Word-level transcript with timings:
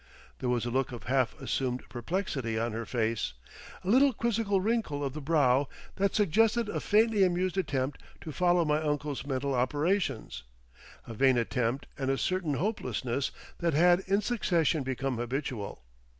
There 0.39 0.49
was 0.49 0.65
a 0.65 0.71
look 0.71 0.91
of 0.91 1.03
half 1.03 1.39
assumed 1.39 1.87
perplexity 1.87 2.57
on 2.57 2.71
her 2.71 2.87
face, 2.87 3.33
a 3.83 3.87
little 3.87 4.13
quizzical 4.13 4.59
wrinkle 4.59 5.03
of 5.03 5.13
the 5.13 5.21
brow 5.21 5.67
that 5.97 6.15
suggested 6.15 6.67
a 6.69 6.79
faintly 6.79 7.21
amused 7.23 7.55
attempt 7.55 8.01
to 8.21 8.31
follow 8.31 8.65
my 8.65 8.81
uncle's 8.81 9.27
mental 9.27 9.53
operations, 9.53 10.41
a 11.05 11.13
vain 11.13 11.37
attempt 11.37 11.85
and 11.99 12.09
a 12.09 12.17
certain 12.17 12.55
hopelessness 12.55 13.29
that 13.59 13.75
had 13.75 13.99
in 14.07 14.21
succession 14.21 14.81
become 14.81 15.17
habitual. 15.17 15.83